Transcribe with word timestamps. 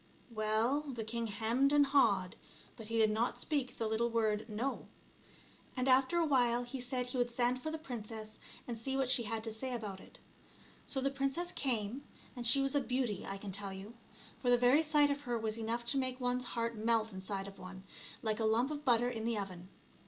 Well, 0.31 0.81
the 0.91 1.03
king 1.03 1.27
hemmed 1.27 1.71
and 1.71 1.85
hawed, 1.85 2.35
but 2.75 2.87
he 2.87 2.97
did 2.97 3.11
not 3.11 3.39
speak 3.39 3.77
the 3.77 3.85
little 3.87 4.09
word" 4.09 4.47
no;" 4.49 4.87
and 5.77 5.87
after 5.87 6.17
a 6.17 6.25
while 6.25 6.63
he 6.63 6.81
said 6.81 7.05
he 7.05 7.19
would 7.19 7.29
send 7.29 7.61
for 7.61 7.69
the 7.69 7.77
princess, 7.77 8.39
and 8.67 8.75
see 8.75 8.97
what 8.97 9.11
she 9.11 9.21
had 9.25 9.43
to 9.43 9.51
say 9.51 9.71
about 9.75 9.99
it. 9.99 10.17
So 10.87 11.01
the 11.01 11.11
princess 11.11 11.51
came, 11.51 12.01
and 12.35 12.47
she 12.47 12.63
was 12.63 12.73
a 12.73 12.81
beauty 12.81 13.27
I 13.27 13.37
can 13.37 13.51
tell 13.51 13.71
you, 13.73 13.93
for 14.39 14.49
the 14.49 14.57
very 14.57 14.81
sight 14.81 15.11
of 15.11 15.21
her 15.21 15.37
was 15.37 15.55
enough 15.59 15.85
to 15.91 15.99
make 15.99 16.19
one's 16.19 16.45
heart 16.45 16.75
melt 16.75 17.13
inside 17.13 17.47
of 17.47 17.59
one, 17.59 17.83
like 18.23 18.39
a 18.39 18.45
lump 18.45 18.71
of 18.71 18.83
butter 18.83 19.07
in 19.11 19.23
the 19.23 19.37
oven. 19.37 19.69